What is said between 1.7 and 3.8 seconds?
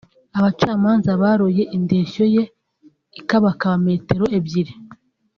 indeshyo ye ikabakaba